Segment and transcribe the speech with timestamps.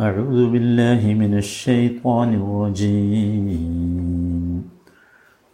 [0.00, 3.46] أعوذ بالله من الشيطان الرجيم.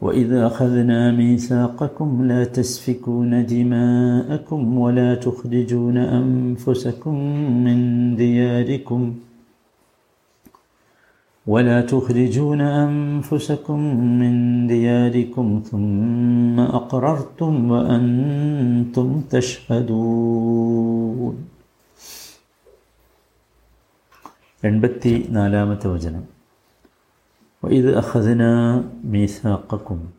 [0.00, 7.14] وإذا أخذنا ميثاقكم لا تسفكون دماءكم ولا تخرجون أنفسكم
[7.64, 7.79] من
[8.16, 9.14] دياركم
[11.47, 13.81] ولا تخرجون أنفسكم
[14.21, 20.79] من دياركم ثم أقررتم وأنتم تشهدون.
[24.65, 26.24] എൺപത്തി നാലാമത്തെ വചനം.
[27.69, 28.42] ഇത് അഹദന
[29.05, 30.12] മീസാക്കും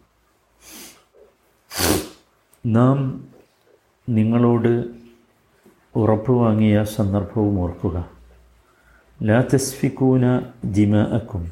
[2.65, 3.27] നാം
[4.09, 4.85] നിങ്ങളോട്
[5.95, 8.09] ഉറപ്പ് വാങ്ങിയ സന്ദർഭവും ഓർക്കുക.
[9.23, 11.51] ലാ തസ്ഫിക്കൂന ജിമാഅക്കും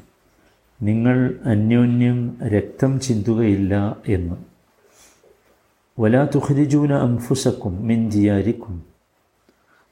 [0.82, 4.36] നിങ്ങൾ അന്യോന്യം രക്തം ചിന്തുകയില്ല എന്ന്.
[6.00, 8.84] വലാ തുഹരിജൂന അംഫുസക്കും മിൻ ജിയാരിക്കും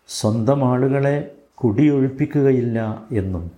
[0.08, 3.50] സ്വന്തം ആളുകളെ കുടിയൊഴിപ്പിക്കുകയില്ല എന്നും.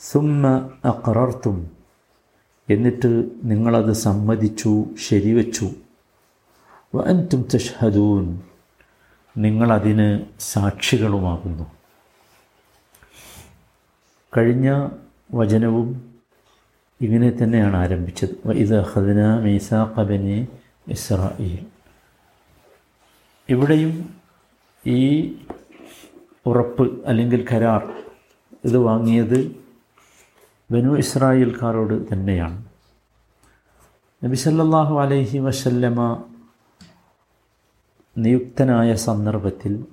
[0.00, 1.70] സുമ്മ അക്രർത്തും.
[2.70, 5.70] എന്നിട്ട് നിങ്ങളത് സമ്മതിച്ചു ശരിവച്ചു.
[6.94, 8.40] വൻതും തഷ്ഹദൂൻ.
[9.36, 11.64] നിങ്ങളതിന് സാക്ഷികളുമാകുന്നു.
[14.36, 14.88] കഴിഞ്ഞ
[15.34, 16.14] വചനവും
[17.00, 18.48] ഇങ്ങനെ തന്നെയാണ് ആരംഭിച്ചത്.
[18.48, 20.48] ഇത് ഹദന മീസാഖബനെ
[20.88, 21.66] ഇസ്രായേൽ
[23.48, 24.14] ഇവിടെയും
[24.86, 25.20] ഈ
[26.46, 27.92] ഉറപ്പ് അല്ലെങ്കിൽ കരാർ
[28.64, 29.56] ഇത് വാങ്ങിയത്
[30.70, 32.64] ബനു ഇസ്രായേൽക്കാരോട് തന്നെയാണ്.
[34.24, 36.22] നബി സല്ലാഹു അലൈഹി വസല്ലമ
[38.18, 39.84] നിയുക്തനായ സന്ദർഭത്തിൽ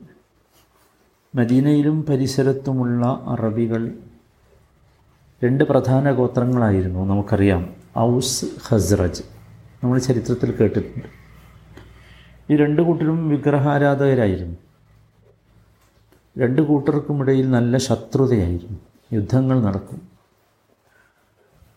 [1.36, 3.98] മദീനയിലും പരിസരത്തുമുള്ള അറബികൾ
[5.44, 7.76] രണ്ട് പ്രധാന ഗോത്രങ്ങളായിരുന്നു നമുക്കറിയാം.
[7.98, 9.24] ഔസ് ഹസ്രജ്
[9.84, 11.08] നമ്മൾ ചരിത്രത്തിൽ കേട്ടിട്ടുണ്ട്.
[12.54, 14.67] ഈ രണ്ട് കൂട്ടരും വിഗ്രഹാരാധകരായിരുന്നു.
[16.38, 18.80] രണ്ട് കൂട്ടർക്കുമിടയിൽ നല്ല ശത്രുതയായിരുന്നു
[19.14, 20.10] യുദ്ധങ്ങൾ നടക്കും.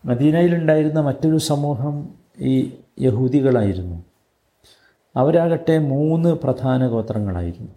[0.05, 2.09] മദീനയിലുണ്ടായിരുന്ന മറ്റൊരു സമൂഹം
[2.39, 4.03] ഈ യഹൂദികളായിരുന്നു.
[5.15, 7.71] അവരാകട്ടെ മൂന്ന് പ്രധാന ഗോത്രങ്ങളായിരുന്നു.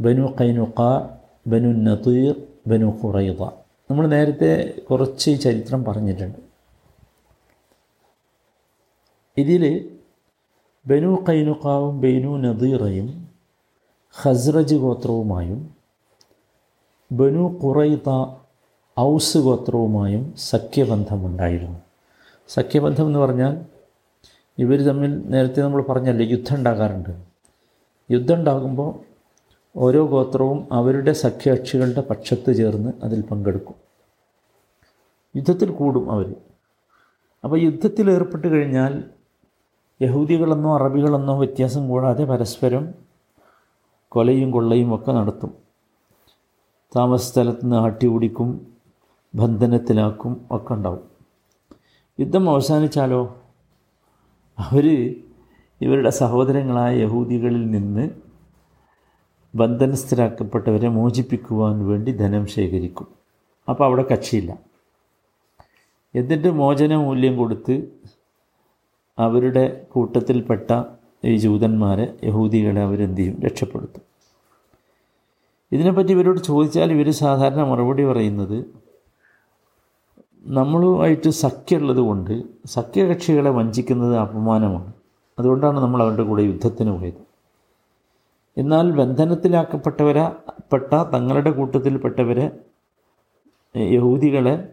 [0.00, 1.08] ബനു കൈനുക്ക
[1.46, 2.34] ബനു നതീർ
[2.66, 3.42] ബനു ഖുറൈദ.
[3.90, 6.38] നമ്മൾ നേരത്തെ കുറച്ച് ചരിത്രം പറഞ്ഞിട്ടുണ്ട്.
[9.36, 9.90] ഇതിൽ
[10.86, 13.29] ബനു കൈനുക്കാവും ബനു നദീറയും
[14.14, 15.74] ഖസ്റജ് ഗോത്രവുമായും
[17.12, 18.08] ബനു ഖുറൈത
[18.96, 21.78] ഔസ് ഗോത്രവുമായും സഖ്യബന്ധമുണ്ടായിരുന്നു.
[22.48, 23.54] സഖ്യബന്ധം എന്ന് പറഞ്ഞാൽ
[24.58, 27.12] ഇവർ തമ്മിൽ നേരത്തെ നമ്മൾ പറഞ്ഞല്ലേ യുദ്ധം ഉണ്ടാകാറുണ്ട്.
[28.10, 28.90] യുദ്ധം ഉണ്ടാകുമ്പോൾ
[29.76, 33.76] ഓരോ ഗോത്രവും അവരുടെ സഖ്യകക്ഷികളുടെ പക്ഷത്ത് ചേർന്ന് അതിൽ പങ്കെടുക്കും.
[35.36, 36.34] യുദ്ധത്തിൽ കൂടും അവർ.
[37.44, 39.04] അപ്പോൾ യുദ്ധത്തിൽ ഏർപ്പെട്ട് കഴിഞ്ഞാൽ
[40.02, 43.09] യഹൂദികളെന്നോ അറബികളെന്നോ വ്യത്യാസം കൂടാതെ പരസ്പരം
[44.12, 45.54] കൊലയും കൊള്ളയും ഒക്കെ നടത്തും.
[46.96, 48.66] താമസ സ്ഥലത്ത് നിന്ന് ആട്ടി ഓടിക്കും
[49.34, 51.00] ബന്ധനത്തിലാക്കും ഒക്കെ ഉണ്ടാവും.
[52.20, 53.42] യുദ്ധം അവസാനിച്ചാലോ?
[54.58, 55.16] അവർ
[55.80, 58.10] ഇവരുടെ സഹോദരങ്ങളായ യഹൂദികളിൽ നിന്ന്
[59.54, 63.06] ബന്ധനസ്ഥരാക്കപ്പെട്ടവരെ മോചിപ്പിക്കുവാൻ വേണ്ടി ധനം ശേഖരിക്കും.
[63.68, 64.58] അപ്പോൾ അവിടെ കക്ഷിയില്ല.
[66.14, 67.88] എന്നിട്ട് മോചന മൂല്യം കൊടുത്ത്
[69.18, 70.72] അവരുടെ കൂട്ടത്തിൽപ്പെട്ട
[71.24, 74.02] ഈ ജൂതന്മാരെ യഹൂദികളെ അവരെന്ത് ചെയ്യും രക്ഷപ്പെടുത്തും.
[75.72, 78.64] ഇതിനെപ്പറ്റി ഇവരോട് ചോദിച്ചാൽ ഇവർ സാധാരണ മറുപടി പറയുന്നത്
[80.44, 84.92] നമ്മളുമായിട്ട് സഖ്യമുള്ളത് കൊണ്ട് സഖ്യകക്ഷികളെ വഞ്ചിക്കുന്നത് അപമാനമാണ്.
[85.38, 87.20] അതുകൊണ്ടാണ് നമ്മൾ അവരുടെ കൂടെ യുദ്ധത്തിന് പോയത്.
[88.56, 90.32] എന്നാൽ ബന്ധനത്തിലാക്കപ്പെട്ടവരെ
[90.72, 92.50] പെട്ട തങ്ങളുടെ കൂട്ടത്തിൽപ്പെട്ടവരെ
[93.76, 94.68] യഹൂദികളെ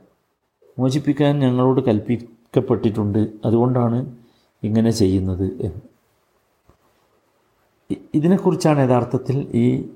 [0.79, 3.27] മോചിപ്പിക്കാൻ ഞങ്ങളോട് കൽപ്പിക്കപ്പെട്ടിട്ടുണ്ട്.
[3.45, 4.15] അതുകൊണ്ടാണ്
[4.63, 5.96] ഇങ്ങനെ ചെയ്യുന്നത് എന്ന്.
[8.13, 9.89] ഇതിനെക്കുറിച്ചാണ് യഥാർത്ഥത്തിൽ ഈ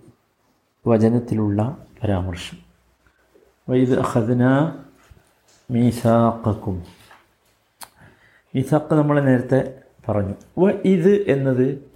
[0.88, 2.57] വചനത്തിലുള്ള പരാമർശം.
[3.69, 4.44] വൈദ് അഹദന
[5.72, 6.84] മീസാക്കും
[8.56, 10.34] മീസാക്ക് നമ്മൾ നേരത്തെ പറഞ്ഞു.
[10.59, 11.91] വ ഇത് എന്നത്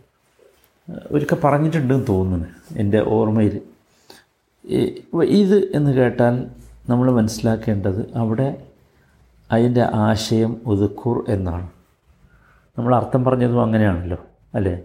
[1.12, 3.62] ഒരിക്കൽ പറഞ്ഞിട്ടുണ്ടെന്ന് തോന്നുന്നു എന്റെ ഓർമ്മയിൽ.
[5.24, 6.50] ഇത് എന്ന് കേട്ടാൽ
[6.90, 8.68] നമ്മൾ മനസ്സിലാക്കേണ്ടത് അവിടെ
[9.52, 11.70] അതിന്റെ ആശയം ഒതുക്കൂർ എന്നാണ്.
[12.78, 14.18] നമ്മൾ അർത്ഥം പറഞ്ഞതും അങ്ങനെയാണല്ലോ
[14.56, 14.82] അല്ലേ?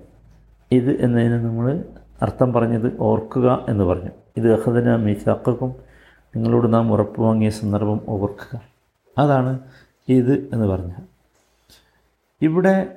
[0.72, 1.84] ഇത് എന്നതിന് നമ്മൾ
[2.22, 4.10] അർത്ഥം പറഞ്ഞത് ഓർക്കുക എന്ന് പറഞ്ഞു.
[4.36, 5.74] ഇത് അഹദന മീസാക്കും
[6.36, 8.60] നിങ്ങളോട് നാം ഉറപ്പ് വാങ്ങിയ സന്ദർഭം ഓർക്കുക.
[9.18, 9.58] അതാണ്
[10.08, 11.02] ഇത് എന്ന് പറഞ്ഞത്
[12.42, 12.96] ഇവിടെ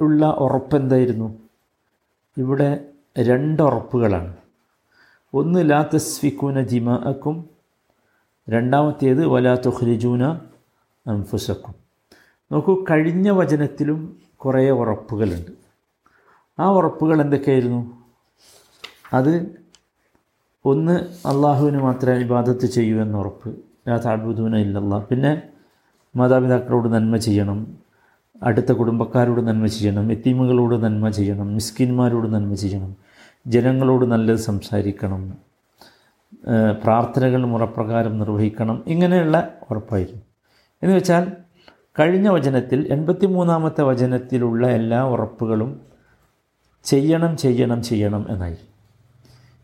[0.00, 1.38] ഉള്ള ഉറപ്പെന്തായിരുന്നു
[2.38, 2.84] ഇവിടെ
[3.18, 4.36] രണ്ട് ഉറപ്പുകളാണ്.
[5.34, 7.50] ഒന്ന് ലാ തസ്ഫിക്കൂന ജിമാക്കും
[8.50, 10.24] രണ്ടാമത്തേത് വലാ തുഹ്രിജൂന
[11.06, 11.74] അംഫുസക്കും
[12.52, 15.61] നോക്കൂ കഴിഞ്ഞ വചനത്തിലും കുറേ ഉറപ്പുകളുണ്ട്.
[16.60, 18.02] ആ ഉറപ്പുകൾ എന്തൊക്കെയായിരുന്നു?
[19.12, 19.62] അത്
[20.64, 20.92] ഒന്ന്
[21.28, 23.56] അള്ളാഹുവിന് മാത്രമേ ഇബാദത്ത് ചെയ്യൂ എന്ന ഉറപ്പ്.
[23.88, 24.98] ലാ താഴ്ബുദൂന ഇല്ലല്ല.
[24.98, 25.42] പിന്നെ
[26.16, 27.78] മാതാപിതാക്കളോട് നന്മ ചെയ്യണം.
[28.42, 30.12] അടുത്ത കുടുംബക്കാരോട് നന്മ ചെയ്യണം.
[30.12, 31.54] എത്തീമുകളോട് നന്മ ചെയ്യണം.
[31.54, 32.96] മിസ്കിന്മാരോട് നന്മ ചെയ്യണം.
[33.46, 35.38] ജനങ്ങളോട് നല്ലത് സംസാരിക്കണം.
[36.84, 38.84] പ്രാർത്ഥനകൾ മുറപ്രകാരം നിർവഹിക്കണം.
[38.86, 40.22] ഇങ്ങനെയുള്ള ഉറപ്പായിരുന്നു.
[40.82, 41.32] എന്ന് വെച്ചാൽ
[42.00, 45.91] കഴിഞ്ഞ വചനത്തിൽ എൺപത്തി മൂന്നാമത്തെ വചനത്തിലുള്ള എല്ലാ ഉറപ്പുകളും
[46.84, 48.56] ചെയ്യണം ചെയ്യണം ചെയ്യണം എന്നായി.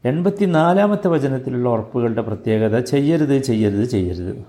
[0.04, 4.46] എൺപത്തി നാലാമത്തെ വചനത്തിലുള്ള ഉറപ്പുകളുടെ പ്രത്യേകത ചെയ്യരുത് ചെയ്യരുത് ചെയ്യരുത്.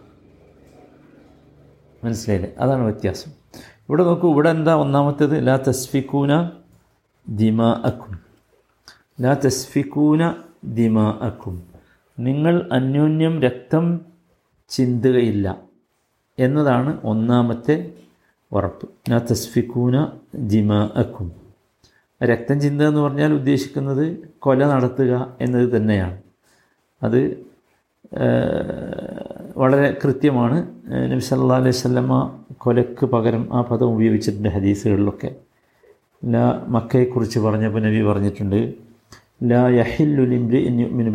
[2.04, 2.54] മനസ്സിലായില്ലേ?
[2.60, 3.32] അതാണ് വ്യത്യാസം.
[3.90, 5.48] ഇവിടെ നോക്കൂ ഇവിടെ എന്താ ഒന്നാമത്തേത്?
[5.48, 6.50] ലാ തസ്ഫിക്കൂന
[7.30, 8.20] ദിമാ അക്കും
[9.22, 10.34] ലാ തസ്ഫിക്കൂന
[10.64, 11.64] ദിമാ അക്കും
[12.20, 14.02] നിങ്ങൾ അന്യോന്യം രക്തം
[14.70, 15.62] ചിന്തുകയില്ല
[16.40, 17.94] എന്നതാണ് ഒന്നാമത്തെ
[18.52, 18.90] ഉറപ്പ്.
[19.10, 21.49] ലാ തസ്ഫിക്കൂന ദിമാ അക്കും
[22.22, 26.18] രക്തം ചിന്ത എന്ന് പറഞ്ഞാൽ ഉദ്ദേശിക്കുന്നത് കൊല നടത്തുക എന്നത് തന്നെയാണ്.
[27.04, 27.20] അത്
[29.58, 30.58] വളരെ കൃത്യമാണ്.
[31.12, 35.36] നബി സല്ലാ അലൈഹി സ്വല്ലമ്മ കൊലക്ക് പകരം ആ പദം ഉപയോഗിച്ചിട്ടുണ്ട് ഹദീസുകളിലൊക്കെ.
[36.26, 38.74] ലാ മക്കയെക്കുറിച്ച് പറഞ്ഞപ്പോൾ നബി പറഞ്ഞിട്ടുണ്ട്
[39.44, 40.62] ലാ യഹില്ലുലിംബ്രി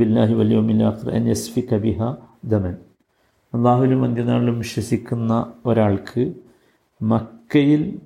[0.03, 2.15] ബില്ലാഹി വലിയോമില്ലാഖർ എൻ യസ്ഫി കബിഹ
[2.45, 2.75] ദമൻ.
[3.55, 6.33] അള്ളാഹുലും അന്ത്യനാളിലും വിശ്വസിക്കുന്ന ഒരാൾക്ക്
[7.03, 7.99] മക്കയിൽ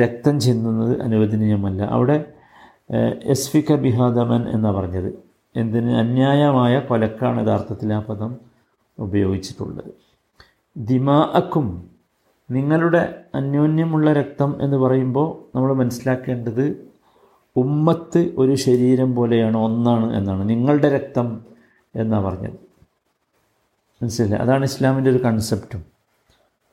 [0.00, 1.82] രക്തം ചിന്തുന്നത് അനുവദനീയമല്ല.
[1.82, 2.24] അവിടെ
[3.24, 5.14] എസ്ഫിക ബിഹാദമൻ എന്നാണ് പറഞ്ഞത്.
[5.56, 8.36] എന്തിന് അന്യായമായ കൊലക്കാണ് യഥാർത്ഥത്തിൽ ആ പദം
[8.98, 9.90] ഉപയോഗിച്ചിട്ടുള്ളത്.
[10.76, 11.90] ദിമാഅക്കും
[12.50, 16.92] നിങ്ങളുടെ അന്യോന്യമുള്ള രക്തം എന്ന് പറയുമ്പോൾ നമ്മൾ മനസ്സിലാക്കേണ്ടത്
[17.56, 20.48] ഉമ്മത്ത് ഒരു ശരീരം പോലെയാണ് ഒന്നാണ് എന്നാണ്.
[20.48, 21.46] നിങ്ങളുടെ രക്തം
[21.96, 22.58] എന്നാണ് പറഞ്ഞത്.
[24.02, 25.93] മനസ്സിലായി അതാണ് ഇസ്ലാമിന്റെ ഒരു കൺസെപ്റ്റും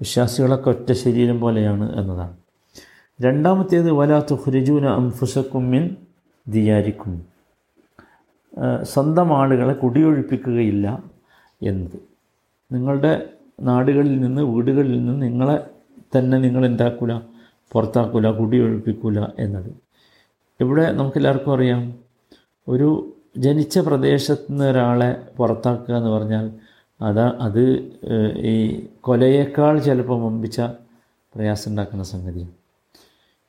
[0.01, 2.37] വിശ്വാസികളൊക്കെ ഒറ്റ ശരീരം പോലെയാണ് എന്നതാണ്.
[3.21, 5.95] രണ്ടാമത്തേത് വലാത്തു ഹുരിജൂന അംഫുസക്കുമ്മിൻ
[6.47, 7.25] ദിയാരിക്കും.
[8.83, 11.03] സ്വന്തം ആളുകളെ കുടിയൊഴിപ്പിക്കുകയില്ല
[11.63, 11.97] എന്നത്.
[12.71, 13.29] നിങ്ങളുടെ
[13.61, 15.57] നാടുകളിൽ നിന്ന് വീടുകളിൽ നിന്ന് നിങ്ങളെ
[16.17, 17.13] തന്നെ നിങ്ങൾ എന്താക്കൂല
[17.71, 19.71] പുറത്താക്കൂല കുടിയൊഴിപ്പിക്കൂല എന്നത്.
[20.59, 21.93] ഇവിടെ നമുക്കെല്ലാവർക്കും അറിയാം
[22.67, 26.51] ഒരു ജനിച്ച പ്രദേശത്തുനിന്ന് ഒരാളെ പുറത്താക്കുക എന്ന് പറഞ്ഞാൽ
[27.01, 27.63] അതാ അത്
[28.37, 30.61] ഈ കൊലയേക്കാൾ ചിലപ്പോൾ വമ്പിച്ച
[31.35, 32.51] പ്രയാസം ഉണ്ടാക്കുന്ന സംഗതിയാണ്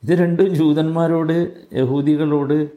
[0.02, 2.68] ഇത് രണ്ടും ജൂതന്മാരോട് യഹൂദികളോട്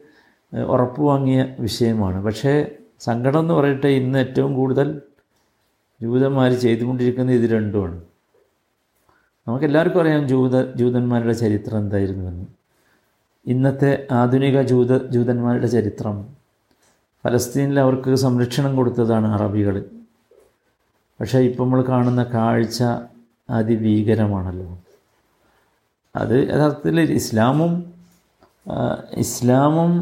[0.66, 2.24] ഉറപ്പ് വാങ്ങിയ വിഷയമാണ്.
[2.24, 2.70] പക്ഷേ
[3.00, 5.00] സങ്കടം എന്ന് പറയട്ടെ ഇന്ന് ഏറ്റവും കൂടുതൽ
[6.02, 8.02] ജൂതന്മാർ ചെയ്തുകൊണ്ടിരിക്കുന്നത് ഇത് രണ്ടുമാണ്.
[9.48, 12.46] നമുക്കെല്ലാവർക്കും അറിയാം ജൂത ജൂതന്മാരുടെ ചരിത്രം എന്തായിരുന്നുവെന്ന്.
[13.46, 16.26] ഇന്നത്തെ ആധുനിക ജൂത ജൂതന്മാരുടെ ചരിത്രം.
[17.24, 19.95] ഫലസ്തീനിൽ അവർക്ക് സംരക്ഷണം കൊടുത്തതാണ് അറബികൾ
[21.20, 22.82] പക്ഷേ ഇപ്പം നമ്മൾ കാണുന്ന കാഴ്ച
[23.50, 24.78] അതിഭീകരമാണല്ലോ.
[26.14, 27.72] അത് യഥാർത്ഥത്തിൽ ഇസ്ലാമും
[29.16, 29.92] ഇസ്ലാമും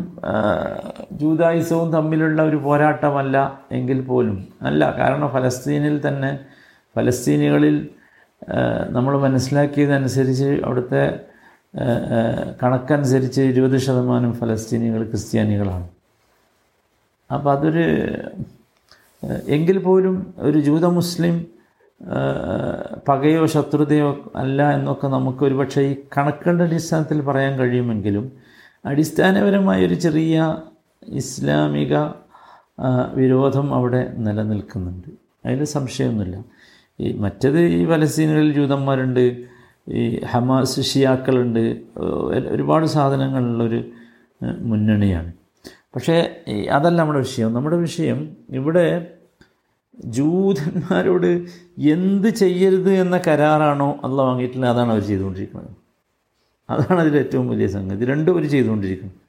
[1.13, 3.37] ജൂതായുസവും തമ്മിലുള്ള ഒരു പോരാട്ടമല്ല
[3.73, 6.31] എങ്കിൽ പോലും അല്ല കാരണം ഫലസ്തീനിൽ തന്നെ
[6.97, 7.77] ഫലസ്തീനികളിൽ
[8.91, 11.03] നമ്മൾ മനസ്സിലാക്കിയതനുസരിച്ച് അവിടുത്തെ
[12.63, 15.87] കണക്കനുസരിച്ച് ഇരുപത് ശതമാനം ഫലസ്തീനികൾ ക്രിസ്ത്യാനികളാണ്.
[17.31, 17.87] അപ്പോൾ അതൊരു
[19.49, 21.47] എങ്കിൽ പോലും ഒരു ജൂത മുസ്ലിം
[23.09, 28.33] പകയോ ശത്രുതയോ അല്ല എന്നൊക്കെ നമുക്ക് ഒരുപക്ഷെ ഈ കണക്കുകളുടെ അടിസ്ഥാനത്തിൽ പറയാൻ കഴിയുമെങ്കിലും
[28.87, 30.59] അടിസ്ഥാനപരമായ ഒരു ചെറിയ
[31.09, 31.97] ഇസ്ലാമിക
[33.15, 35.09] വിരോധം അവിടെ നിലനിൽക്കുന്നുണ്ട്.
[35.47, 36.45] അതിൽ സംശയമൊന്നുമില്ല.
[37.01, 39.45] ഈ മറ്റത് ഈ പലസ്തീനുകളിൽ ജൂതന്മാരുണ്ട്
[39.89, 41.81] ഈ ഹമാസ് ഷിയാക്കളുണ്ട്
[42.49, 43.85] ഒരുപാട് സാധനങ്ങളുള്ളൊരു
[44.61, 45.33] മുന്നണിയാണ്.
[45.95, 46.37] പക്ഷേ
[46.73, 47.55] അതല്ല നമ്മുടെ വിഷയം.
[47.55, 49.14] നമ്മുടെ വിഷയം ഇവിടെ
[50.05, 51.47] ജൂതന്മാരോട്
[51.79, 55.71] എന്ത് ചെയ്യരുത് എന്ന കരാറാണോ അല്ല വാങ്ങിയിട്ടില്ല അതാണ് അവർ ചെയ്തുകൊണ്ടിരിക്കുന്നത്.
[56.71, 58.05] അതാണ് അതിൽ ഏറ്റവും വലിയ സംഗതി.
[58.05, 59.21] രണ്ടും അവർ ചെയ്തുകൊണ്ടിരിക്കുന്നത്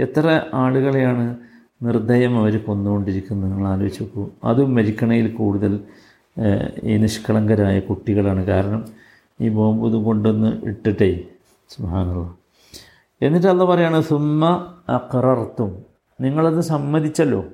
[0.00, 1.36] എത്ര ആളുകളെയാണ്
[1.82, 4.30] നിർദ്ദയം അവർ കൊന്നുകൊണ്ടിരിക്കുന്നത് നിങ്ങൾ ആലോചിച്ച് നോക്കൂ.
[4.44, 5.80] അതും മരിക്കണയിൽ കൂടുതൽ
[6.84, 8.44] ഈ നിഷ്കളങ്കരായ കുട്ടികളാണ്.
[8.44, 8.84] കാരണം
[9.40, 11.24] ഈ ബോംബ് ഇത് കൊണ്ടൊന്ന് ഇട്ടിട്ടേ
[11.70, 12.34] സുഹാനുള്ള
[13.22, 15.82] എന്നിട്ട് അല്ല പറയാണ് സുമ്മ അക്രർത്തും.
[16.20, 17.44] നിങ്ങളത് സമ്മതിച്ചല്ലോ.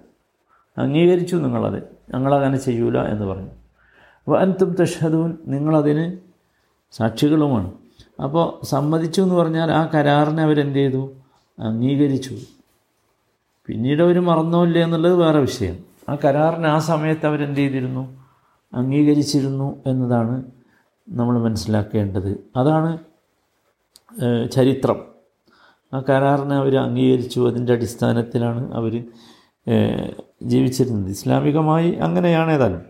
[0.78, 1.82] അംഗീകരിച്ചു നിങ്ങളത്.
[2.14, 3.48] ഞങ്ങളങ്ങനെ ചെയ്യൂല എന്ന് പറഞ്ഞു.
[3.48, 6.18] അപ്പോൾ അൻതും തഷദൂൻ നിങ്ങളതിന്
[6.92, 7.72] സാക്ഷികളുമാണ്.
[8.22, 11.12] അപ്പോൾ സമ്മതിച്ചു എന്ന് പറഞ്ഞാൽ ആ കരാറിനെ അവരെന്ത് ചെയ്തു
[11.58, 12.38] അംഗീകരിച്ചു.
[13.66, 15.78] പിന്നീട് അവർ മറന്നോ ഇല്ലേ എന്നുള്ളത് വേറെ വിഷയം.
[16.08, 18.22] ആ കരാറിന് ആ സമയത്ത് അവരെന്ത് ചെയ്തിരുന്നു
[18.74, 20.42] അംഗീകരിച്ചിരുന്നു എന്നതാണ്
[21.08, 22.44] നമ്മൾ മനസ്സിലാക്കേണ്ടത്.
[22.56, 22.98] അതാണ്
[24.52, 25.04] ചരിത്രം.
[25.94, 27.48] ആ കരാറിനെ അവർ അംഗീകരിച്ചു.
[27.48, 29.04] അതിന്റെ അടിസ്ഥാനത്തിലാണ് അവർ
[30.42, 31.10] ജീവിച്ചിരുന്നത്.
[31.10, 32.82] ഇസ്ലാമികമായി അങ്ങനെയാണ് ഏതാനും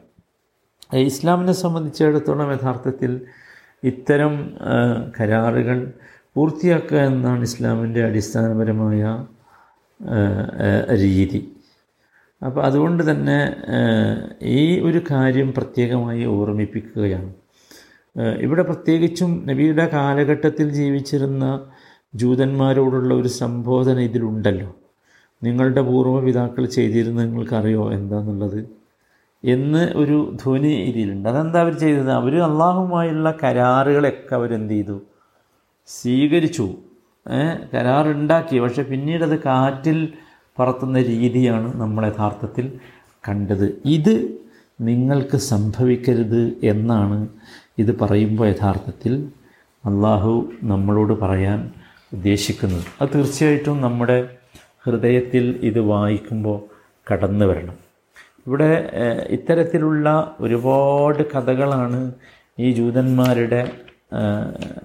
[0.94, 3.20] ഇസ്ലാമിനെ സംബന്ധിച്ചിടത്തോളം യഥാർത്ഥത്തിൽ
[3.84, 4.56] ഇത്തരം
[5.20, 5.92] കരാറുകൾ
[6.34, 9.26] പൂർത്തിയാക്കുക എന്നാണ് ഇസ്ലാമിന്റെ അടിസ്ഥാനപരമായ
[10.90, 11.52] രീതി.
[12.46, 13.54] അപ്പോൾ അതുകൊണ്ട് തന്നെ
[14.42, 17.34] ഈ ഒരു കാര്യം പ്രത്യേകമായി ഓർമ്മിപ്പിക്കുകയാണ്.
[18.16, 21.66] ഇവിടെ പ്രത്യേകിച്ചും നബിയുടെ കാലഘട്ടത്തിൽ ജീവിച്ചിരുന്ന
[22.14, 24.81] ജൂതന്മാരോടുള്ള ഒരു സംബോധന ഇതിലുണ്ടല്ലോ.
[25.42, 28.60] നിങ്ങളുടെ പൂർവപിതാക്കൾ ചെയ്തിരുന്നത് നിങ്ങൾക്കറിയോ എന്താണെന്നുള്ളത്
[29.44, 32.10] എന്ന് ഒരു ധ്വനി ഇതിലുണ്ട് അതെന്താ അവർ ചെയ്തത്?
[32.10, 35.00] അവർ അള്ളാഹുമായുള്ള കരാറുകളൊക്കെ അവരെന്ത് ചെയ്തു?
[35.86, 36.74] സ്വീകരിച്ചു.
[37.74, 38.58] കരാറുണ്ടാക്കി.
[38.58, 40.12] പക്ഷെ പിന്നീട് അത് കാറ്റിൽ
[40.58, 42.72] പറത്തുന്ന രീതിയാണ് നമ്മൾ യഥാർത്ഥത്തിൽ
[43.28, 43.82] കണ്ടത്.
[43.84, 44.14] ഇത്
[44.80, 47.28] നിങ്ങൾക്ക് സംഭവിക്കരുത് എന്നാണ്
[47.78, 49.28] ഇത് പറയുമ്പോൾ യഥാർത്ഥത്തിൽ
[49.86, 51.70] അള്ളാഹു നമ്മളോട് പറയാൻ
[52.12, 52.84] ഉദ്ദേശിക്കുന്നത്.
[53.00, 54.41] അത് തീർച്ചയായിട്ടും നമ്മുടെ
[54.86, 56.58] ഹൃദയത്തിൽ ഇത് വായിക്കുമ്പോൾ
[57.12, 57.76] കടന്നു വരണം.
[58.46, 58.70] ഇവിടെ
[59.28, 62.12] ഇത്തരത്തിലുള്ള ഒരുപാട് കഥകളാണ്
[62.58, 63.60] ഈ ജൂതന്മാരുടെ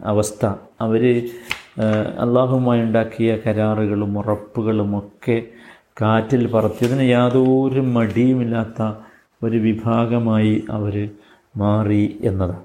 [0.04, 0.46] അവസ്ഥ.
[0.82, 1.04] അവർ
[2.22, 5.38] അള്ളാഹുമായി ഉണ്ടാക്കിയ കരാറുകളും ഉറപ്പുകളും ഒക്കെ
[6.02, 8.82] കാറ്റിൽ പറത്തിയതിന് യാതൊരു മടിയുമില്ലാത്ത
[9.44, 11.10] ഒരു വിഭാഗമായി അവർ
[11.58, 12.64] മാറി എന്നതാണ്.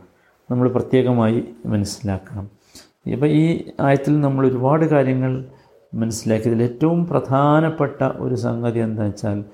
[0.50, 2.46] നമ്മൾ പ്രത്യേകമായി മനസ്സിലാക്കണം.
[3.06, 3.44] ഇപ്പം ഈ
[3.80, 5.44] ആയത്തിൽ നമ്മൾ ഒരുപാട് കാര്യങ്ങൾ
[5.94, 9.44] മനസ്സിലാക്കിയതിൽ ഏറ്റവും പ്രധാനപ്പെട്ട ഒരു സംഗതി എന്താ വെച്ചാൽ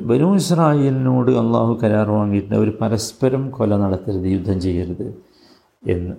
[0.00, 2.56] ബനു ഇസ്രായേലിനോട് അള്ളാഹു കരാർ വാങ്ങിയിട്ടുണ്ട്.
[2.56, 5.06] അവർ പരസ്പരം കൊല നടത്തരുത് യുദ്ധം ചെയ്യരുത്
[5.88, 6.12] എന്ന്.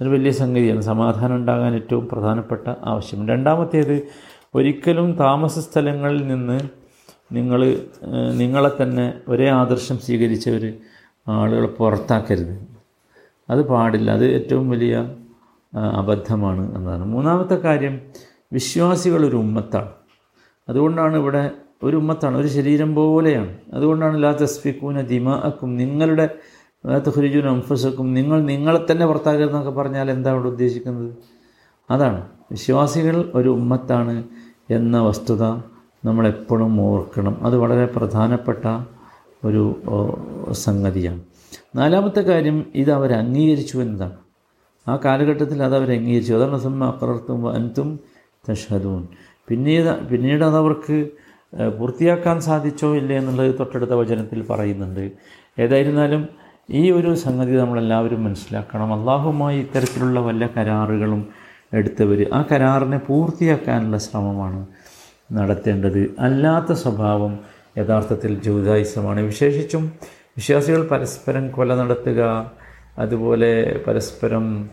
[0.00, 0.80] അതൊരു വലിയ സംഗതിയാണ്.
[0.80, 3.28] സമാധാനം ഉണ്ടാകാൻ ഏറ്റവും പ്രധാനപ്പെട്ട ആവശ്യം.
[3.28, 4.02] രണ്ടാമത്തേത്
[4.54, 6.60] ഒരിക്കലും താമസ സ്ഥലങ്ങളിൽ നിന്ന്
[7.32, 7.60] നിങ്ങൾ
[8.32, 10.72] നിങ്ങളെ തന്നെ ഒരേ ആദർശം സ്വീകരിച്ചവർ
[11.28, 12.54] ആളുകളെ പുറത്താക്കരുത്.
[13.50, 14.10] അത് പാടില്ല.
[14.10, 15.14] അത് ഏറ്റവും വലിയ
[15.74, 17.04] അബദ്ധമാണ് എന്നതാണ്.
[17.04, 18.00] മൂന്നാമത്തെ കാര്യം
[18.52, 19.88] വിശ്വാസികൾ ഒരു ഉമ്മത്താണ്.
[20.68, 21.50] അതുകൊണ്ടാണ് ഇവിടെ
[21.82, 23.56] ഒരു ഉമ്മത്താണ് ഒരു ശരീരം പോലെയാണ്.
[23.72, 26.38] അതുകൊണ്ടാണ് ലാ തസ്ഫിക്കൂന ദിമാക്കും നിങ്ങളുടെ
[26.86, 26.98] ലാ
[27.48, 31.14] അംഫസക്കും നിങ്ങൾ നിങ്ങളെ തന്നെ പുറത്താക്കരുതെന്നൊക്കെ പറഞ്ഞാൽ എന്താണ് ഇവിടെ ഉദ്ദേശിക്കുന്നത്?
[31.90, 32.28] അതാണ്.
[32.50, 34.24] വിശ്വാസികൾ ഒരു ഉമ്മത്താണ്
[34.70, 35.42] എന്ന വസ്തുത
[36.04, 37.46] നമ്മളെപ്പോഴും ഓർക്കണം.
[37.46, 38.84] അത് വളരെ പ്രധാനപ്പെട്ട
[39.44, 39.80] ഒരു
[40.52, 41.20] സംഗതിയാണ്.
[41.76, 44.16] നാലാമത്തെ കാര്യം ഇത് അവർ അംഗീകരിച്ചു എന്നതാണ്.
[44.88, 48.00] ആ കാലഘട്ടത്തിൽ അത് അവർ അംഗീകരിച്ചു അതാണ് സമ്മ അക്രർത്തും അൻതും
[48.48, 49.02] തഷദൂൻ
[49.48, 51.08] പിന്നീട് പിന്നീട് അതവർക്ക്
[51.78, 55.10] പൂർത്തിയാക്കാൻ സാധിച്ചോ ഇല്ലേ എന്നുള്ളത് തൊട്ടടുത്ത വചനത്തിൽ പറയുന്നുണ്ട്.
[55.58, 56.28] ഏതായിരുന്നാലും
[56.70, 58.94] ഈ ഒരു സംഗതി നമ്മളെല്ലാവരും മനസ്സിലാക്കണം.
[58.94, 61.28] അള്ളാഹുമായി ഇത്തരത്തിലുള്ള വല്ല കരാറുകളും
[61.72, 64.66] എടുത്തവർ ആ കരാറിനെ പൂർത്തിയാക്കാനുള്ള ശ്രമമാണ്
[65.32, 66.14] നടത്തേണ്ടത്.
[66.18, 67.38] അല്ലാത്ത സ്വഭാവം
[67.78, 69.20] യഥാർത്ഥത്തിൽ ജൂതായുസമാണ്.
[69.20, 69.92] വിശേഷിച്ചും
[70.36, 72.50] വിശ്വാസികൾ പരസ്പരം കൊല നടത്തുക
[72.98, 74.70] അതുപോലെ പരസ്പരം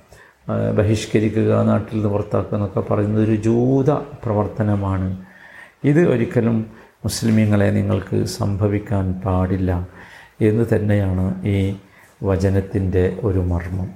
[0.78, 5.18] ബഹിഷ്കരിക്കുക നാട്ടിൽ നിന്ന് പുറത്താക്കുക എന്നൊക്കെ പറയുന്നത് ഒരു ജൂത പ്രവർത്തനമാണ്.
[5.84, 9.88] ഇത് ഒരിക്കലും മുസ്ലിമീങ്ങളെ നിങ്ങൾക്ക് സംഭവിക്കാൻ പാടില്ല
[10.42, 11.76] എന്ന് തന്നെയാണ് ഈ
[12.24, 13.90] വചനത്തിന്റെ ഒരു മർമ്മം.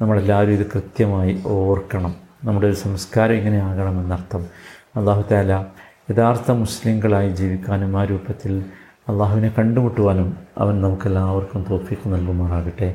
[0.00, 2.14] നമ്മളെല്ലാവരും ഇത് കൃത്യമായി ഓർക്കണം.
[2.44, 4.46] നമ്മുടെ ഒരു സംസ്കാരം ഇങ്ങനെ ആകണമെന്നർത്ഥം
[4.96, 5.64] അള്ളാഹു താല
[6.10, 8.64] യഥാർത്ഥ മുസ്ലിങ്ങളായി ജീവിക്കാനും ആ രൂപത്തിൽ
[9.08, 12.94] അള്ളാഹുവിനെ കണ്ടുമുട്ടുവാനും അവൻ നമുക്കെല്ലാവർക്കും തോഫിക്ക് നൽകുമാറാകട്ടെ.